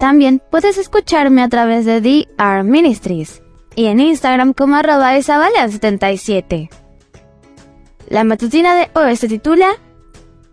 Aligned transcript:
También 0.00 0.40
puedes 0.50 0.78
escucharme 0.78 1.42
a 1.42 1.50
través 1.50 1.84
de 1.84 2.00
DR 2.00 2.64
Ministries 2.64 3.42
y 3.76 3.84
en 3.84 4.00
Instagram 4.00 4.54
como 4.54 4.76
arroba 4.76 5.14
isabela77. 5.18 6.70
La 8.08 8.24
matutina 8.24 8.74
de 8.76 8.90
hoy 8.94 9.14
se 9.16 9.28
titula 9.28 9.72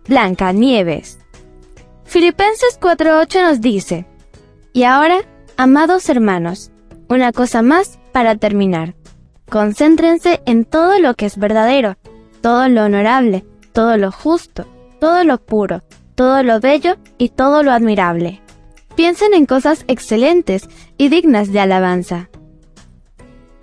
Blanca 0.06 0.52
Nieves. 0.52 1.18
Filipenses 2.04 2.78
4.8 2.78 3.42
nos 3.42 3.62
dice, 3.62 4.04
Y 4.74 4.82
ahora, 4.82 5.20
amados 5.56 6.10
hermanos, 6.10 6.70
una 7.08 7.32
cosa 7.32 7.62
más 7.62 7.98
para 8.12 8.36
terminar. 8.36 8.96
Concéntrense 9.48 10.42
en 10.44 10.66
todo 10.66 10.98
lo 10.98 11.14
que 11.14 11.24
es 11.24 11.38
verdadero, 11.38 11.96
todo 12.42 12.68
lo 12.68 12.84
honorable, 12.84 13.46
todo 13.72 13.96
lo 13.96 14.12
justo, 14.12 14.66
todo 15.00 15.24
lo 15.24 15.38
puro, 15.38 15.84
todo 16.16 16.42
lo 16.42 16.60
bello 16.60 16.98
y 17.16 17.30
todo 17.30 17.62
lo 17.62 17.72
admirable. 17.72 18.42
Piensen 18.98 19.32
en 19.32 19.46
cosas 19.46 19.84
excelentes 19.86 20.68
y 20.96 21.08
dignas 21.08 21.52
de 21.52 21.60
alabanza. 21.60 22.30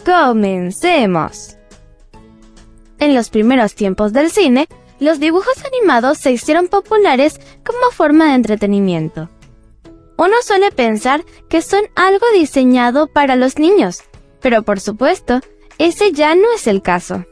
Comencemos. 0.06 1.58
En 3.00 3.14
los 3.14 3.30
primeros 3.30 3.76
tiempos 3.76 4.14
del 4.14 4.32
cine, 4.32 4.70
los 4.98 5.20
dibujos 5.20 5.56
animados 5.66 6.20
se 6.20 6.32
hicieron 6.32 6.70
populares 6.70 7.42
como 7.66 7.92
forma 7.92 8.30
de 8.30 8.36
entretenimiento. 8.36 9.30
Uno 10.18 10.36
suele 10.42 10.72
pensar 10.72 11.26
que 11.50 11.62
son 11.62 11.82
algo 11.96 12.26
diseñado 12.34 13.08
para 13.08 13.36
los 13.36 13.60
niños, 13.60 14.04
pero 14.40 14.64
por 14.64 14.80
supuesto, 14.80 15.42
ese 15.78 16.14
ya 16.14 16.34
no 16.36 16.46
es 16.56 16.66
el 16.66 16.82
caso. 16.82 17.26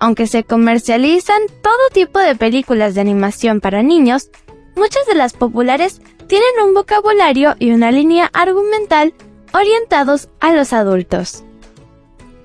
Aunque 0.00 0.26
se 0.26 0.44
comercializan 0.44 1.42
todo 1.62 1.90
tipo 1.92 2.20
de 2.20 2.36
películas 2.36 2.94
de 2.94 3.02
animación 3.02 3.60
para 3.60 3.82
niños, 3.82 4.30
muchas 4.76 5.04
de 5.04 5.14
las 5.14 5.34
populares 5.34 6.00
tienen 6.26 6.50
un 6.64 6.74
vocabulario 6.74 7.54
y 7.58 7.72
una 7.72 7.90
línea 7.90 8.30
argumental 8.32 9.14
orientados 9.52 10.28
a 10.40 10.52
los 10.52 10.72
adultos. 10.72 11.44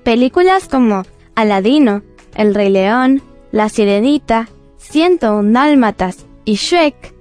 Películas 0.04 0.68
como 0.68 1.04
Aladino, 1.34 2.02
El 2.34 2.54
Rey 2.54 2.70
León, 2.70 3.22
La 3.52 3.68
Sirenita, 3.68 4.48
101 4.78 5.52
Dálmatas 5.52 6.26
y 6.44 6.54
Shrek 6.54 7.14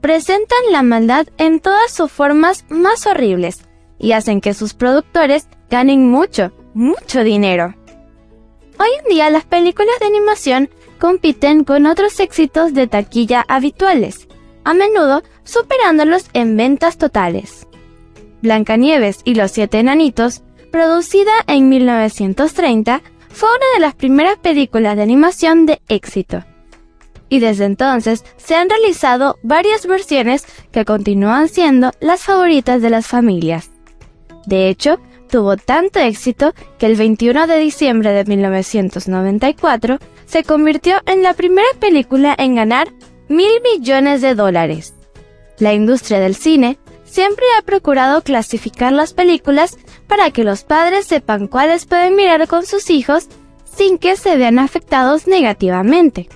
presentan 0.00 0.58
la 0.70 0.82
maldad 0.82 1.26
en 1.38 1.60
todas 1.60 1.90
sus 1.90 2.10
formas 2.10 2.64
más 2.68 3.06
horribles 3.06 3.62
y 3.98 4.12
hacen 4.12 4.40
que 4.40 4.52
sus 4.52 4.74
productores 4.74 5.48
ganen 5.70 6.10
mucho, 6.10 6.52
mucho 6.74 7.24
dinero. 7.24 7.74
Hoy 8.78 8.88
en 9.02 9.08
día 9.08 9.30
las 9.30 9.44
películas 9.44 9.94
de 10.00 10.06
animación 10.06 10.68
compiten 10.98 11.64
con 11.64 11.86
otros 11.86 12.18
éxitos 12.20 12.74
de 12.74 12.86
taquilla 12.86 13.44
habituales, 13.48 14.28
a 14.64 14.74
menudo 14.74 15.22
superándolos 15.44 16.26
en 16.32 16.56
ventas 16.56 16.98
totales. 16.98 17.66
Blancanieves 18.42 19.20
y 19.24 19.34
los 19.34 19.50
siete 19.50 19.78
enanitos 19.78 20.42
producida 20.74 21.32
en 21.46 21.68
1930, 21.68 23.00
fue 23.28 23.48
una 23.48 23.66
de 23.74 23.80
las 23.80 23.94
primeras 23.94 24.38
películas 24.38 24.96
de 24.96 25.04
animación 25.04 25.66
de 25.66 25.80
éxito. 25.88 26.44
Y 27.28 27.38
desde 27.38 27.64
entonces 27.66 28.24
se 28.38 28.56
han 28.56 28.68
realizado 28.68 29.38
varias 29.44 29.86
versiones 29.86 30.44
que 30.72 30.84
continúan 30.84 31.48
siendo 31.48 31.92
las 32.00 32.22
favoritas 32.22 32.82
de 32.82 32.90
las 32.90 33.06
familias. 33.06 33.70
De 34.46 34.68
hecho, 34.68 34.98
tuvo 35.30 35.56
tanto 35.56 36.00
éxito 36.00 36.54
que 36.76 36.86
el 36.86 36.96
21 36.96 37.46
de 37.46 37.58
diciembre 37.60 38.10
de 38.10 38.24
1994 38.24 40.00
se 40.26 40.42
convirtió 40.42 40.96
en 41.06 41.22
la 41.22 41.34
primera 41.34 41.68
película 41.78 42.34
en 42.36 42.56
ganar 42.56 42.88
mil 43.28 43.60
millones 43.62 44.20
de 44.20 44.34
dólares. 44.34 44.94
La 45.58 45.72
industria 45.72 46.20
del 46.20 46.34
cine 46.34 46.78
siempre 47.04 47.44
ha 47.58 47.62
procurado 47.62 48.22
clasificar 48.22 48.92
las 48.92 49.12
películas 49.14 49.78
para 50.08 50.30
que 50.30 50.44
los 50.44 50.64
padres 50.64 51.06
sepan 51.06 51.46
cuáles 51.46 51.86
pueden 51.86 52.16
mirar 52.16 52.46
con 52.48 52.66
sus 52.66 52.90
hijos 52.90 53.28
sin 53.64 53.98
que 53.98 54.16
se 54.16 54.36
vean 54.36 54.58
afectados 54.58 55.26
negativamente. 55.26 56.28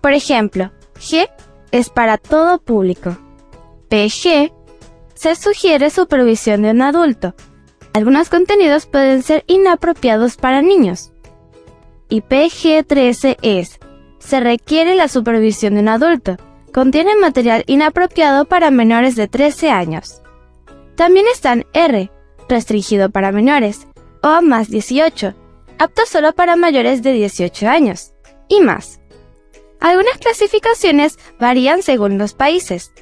Por 0.00 0.12
ejemplo, 0.12 0.70
G 0.98 1.28
es 1.70 1.90
para 1.90 2.18
todo 2.18 2.58
público. 2.58 3.16
PG 3.88 4.52
se 5.14 5.34
sugiere 5.34 5.90
supervisión 5.90 6.62
de 6.62 6.70
un 6.70 6.82
adulto. 6.82 7.34
Algunos 7.92 8.28
contenidos 8.28 8.86
pueden 8.86 9.22
ser 9.22 9.44
inapropiados 9.46 10.36
para 10.36 10.62
niños. 10.62 11.12
Y 12.08 12.22
PG13 12.22 13.36
es 13.42 13.78
se 14.28 14.40
requiere 14.40 14.94
la 14.94 15.08
supervisión 15.08 15.74
de 15.74 15.80
un 15.80 15.88
adulto 15.88 16.36
contiene 16.70 17.16
material 17.16 17.64
inapropiado 17.66 18.44
para 18.44 18.70
menores 18.70 19.16
de 19.16 19.26
13 19.26 19.70
años. 19.70 20.20
También 20.96 21.24
están 21.32 21.64
R, 21.72 22.10
restringido 22.46 23.08
para 23.08 23.32
menores, 23.32 23.86
o 24.22 24.42
más 24.42 24.68
18, 24.68 25.32
apto 25.78 26.02
solo 26.04 26.34
para 26.34 26.56
mayores 26.56 27.02
de 27.02 27.14
18 27.14 27.68
años, 27.68 28.12
y 28.48 28.60
más. 28.60 29.00
Algunas 29.80 30.18
clasificaciones 30.18 31.18
varían 31.40 31.82
según 31.82 32.18
los 32.18 32.34
países. 32.34 32.92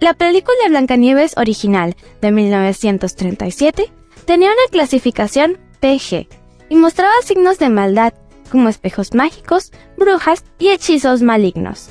La 0.00 0.14
película 0.14 0.56
Blancanieves 0.68 1.36
original 1.36 1.94
de 2.20 2.32
1937 2.32 3.92
tenía 4.24 4.48
una 4.48 4.70
clasificación 4.72 5.60
PG 5.78 6.26
y 6.70 6.74
mostraba 6.74 7.14
signos 7.22 7.60
de 7.60 7.68
maldad 7.68 8.14
como 8.54 8.68
espejos 8.68 9.14
mágicos, 9.14 9.72
brujas 9.96 10.44
y 10.60 10.68
hechizos 10.68 11.22
malignos. 11.22 11.88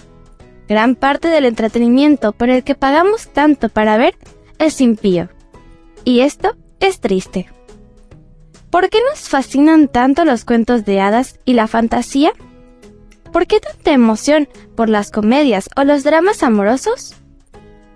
Gran 0.69 0.95
parte 0.95 1.27
del 1.27 1.43
entretenimiento 1.43 2.31
por 2.31 2.49
el 2.49 2.63
que 2.63 2.73
pagamos 2.73 3.27
tanto 3.27 3.67
para 3.67 3.97
ver 3.97 4.15
es 4.59 4.79
impío. 4.79 5.27
Y 6.05 6.21
esto 6.21 6.55
es 6.79 7.01
triste. 7.01 7.49
¿Por 8.69 8.89
qué 8.89 8.99
nos 9.09 9.27
fascinan 9.27 9.89
tanto 9.89 10.23
los 10.23 10.45
cuentos 10.45 10.85
de 10.85 11.01
hadas 11.01 11.37
y 11.43 11.51
la 11.51 11.67
fantasía? 11.67 12.31
¿Por 13.33 13.45
qué 13.45 13.59
tanta 13.59 13.91
emoción 13.91 14.47
por 14.77 14.87
las 14.87 15.11
comedias 15.11 15.69
o 15.75 15.83
los 15.83 16.05
dramas 16.05 16.43
amorosos? 16.43 17.13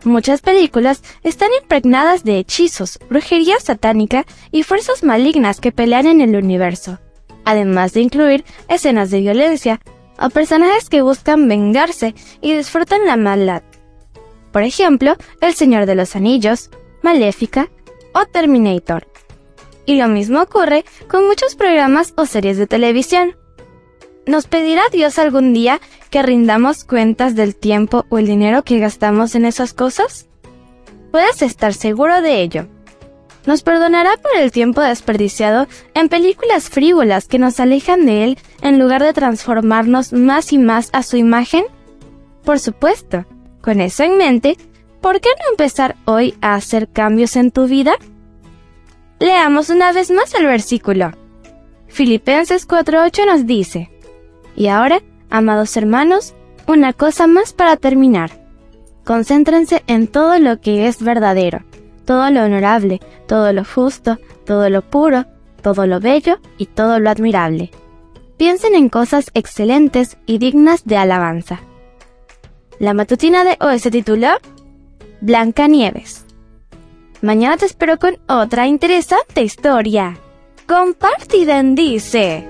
Muchas 0.03 0.41
películas 0.41 1.03
están 1.23 1.51
impregnadas 1.61 2.25
de 2.25 2.37
hechizos, 2.37 2.99
brujería 3.09 3.61
satánica 3.61 4.25
y 4.51 4.63
fuerzas 4.63 5.03
malignas 5.03 5.61
que 5.61 5.71
pelean 5.71 6.05
en 6.05 6.19
el 6.19 6.35
universo, 6.35 6.99
además 7.47 7.93
de 7.93 8.01
incluir 8.01 8.43
escenas 8.67 9.09
de 9.09 9.21
violencia, 9.21 9.79
a 10.17 10.27
personajes 10.27 10.89
que 10.89 11.01
buscan 11.01 11.47
vengarse 11.47 12.13
y 12.41 12.53
disfrutan 12.53 13.05
la 13.05 13.15
maldad. 13.15 13.63
Por 14.51 14.63
ejemplo, 14.63 15.15
El 15.39 15.53
Señor 15.53 15.85
de 15.85 15.95
los 15.95 16.17
Anillos, 16.17 16.69
Maléfica 17.01 17.69
o 18.13 18.25
Terminator. 18.25 19.07
Y 19.85 19.95
lo 19.95 20.09
mismo 20.09 20.41
ocurre 20.41 20.83
con 21.07 21.25
muchos 21.25 21.55
programas 21.55 22.13
o 22.17 22.25
series 22.25 22.57
de 22.57 22.67
televisión. 22.67 23.37
¿Nos 24.25 24.47
pedirá 24.47 24.81
Dios 24.91 25.17
algún 25.17 25.53
día 25.53 25.79
que 26.09 26.23
rindamos 26.23 26.83
cuentas 26.83 27.33
del 27.33 27.55
tiempo 27.55 28.05
o 28.09 28.17
el 28.17 28.27
dinero 28.27 28.63
que 28.63 28.79
gastamos 28.79 29.35
en 29.35 29.45
esas 29.45 29.73
cosas? 29.73 30.27
Puedes 31.11 31.41
estar 31.41 31.73
seguro 31.73 32.21
de 32.21 32.41
ello 32.41 32.67
nos 33.47 33.63
perdonará 33.63 34.17
por 34.17 34.35
el 34.37 34.51
tiempo 34.51 34.81
desperdiciado 34.81 35.67
en 35.93 36.09
películas 36.09 36.69
frívolas 36.69 37.27
que 37.27 37.39
nos 37.39 37.59
alejan 37.59 38.05
de 38.05 38.25
Él 38.25 38.37
en 38.61 38.77
lugar 38.77 39.01
de 39.01 39.13
transformarnos 39.13 40.11
más 40.13 40.51
y 40.51 40.57
más 40.57 40.89
a 40.91 41.01
su 41.01 41.15
imagen? 41.15 41.63
Por 42.43 42.59
supuesto, 42.59 43.25
con 43.61 43.79
eso 43.79 44.03
en 44.03 44.17
mente, 44.17 44.57
¿por 45.01 45.21
qué 45.21 45.29
no 45.39 45.49
empezar 45.51 45.95
hoy 46.03 46.35
a 46.41 46.55
hacer 46.55 46.89
cambios 46.89 47.37
en 47.37 47.51
tu 47.51 47.67
vida? 47.67 47.95
Leamos 49.19 49.69
una 49.69 49.93
vez 49.93 50.11
más 50.11 50.33
el 50.35 50.45
versículo. 50.45 51.13
Filipenses 51.87 52.67
4.8 52.67 53.25
nos 53.25 53.45
dice, 53.47 53.89
Y 54.57 54.67
ahora, 54.67 55.01
amados 55.29 55.77
hermanos, 55.77 56.35
una 56.67 56.91
cosa 56.91 57.27
más 57.27 57.53
para 57.53 57.77
terminar. 57.77 58.45
Concéntrense 59.05 59.83
en 59.87 60.07
todo 60.07 60.37
lo 60.37 60.59
que 60.59 60.87
es 60.87 61.01
verdadero 61.01 61.63
todo 62.07 62.31
lo 62.31 62.43
honorable, 62.43 63.01
todo 63.27 63.51
lo 63.51 63.65
justo, 63.65 64.17
todo 64.45 64.69
lo 64.69 64.81
puro, 64.81 65.25
todo 65.61 65.85
lo 65.85 65.99
bello 65.99 66.39
y 66.57 66.65
todo 66.67 66.99
lo 66.99 67.09
admirable. 67.09 67.69
Piensen 68.37 68.75
en 68.75 68.87
cosas 68.87 69.29
excelentes 69.33 70.17
y 70.25 70.37
dignas 70.37 70.85
de 70.85 70.95
alabanza. 70.95 71.59
La 72.79 72.93
matutina 72.93 73.43
de 73.43 73.57
hoy 73.59 73.79
se 73.79 73.91
tituló 73.91 74.29
Blanca 75.19 75.67
Nieves. 75.67 76.25
Mañana 77.21 77.57
te 77.57 77.65
espero 77.65 77.99
con 77.99 78.17
otra 78.29 78.67
interesante 78.67 79.43
historia. 79.43 80.17
Compartiden 80.65 81.75
dice. 81.75 82.47